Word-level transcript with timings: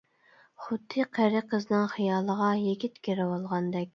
خۇددى 0.63 1.03
قېرى 1.17 1.41
قىزنىڭ 1.51 1.85
خىيالىغا 1.93 2.49
يىگىت 2.65 2.99
كىرىۋالغاندەك. 3.09 3.89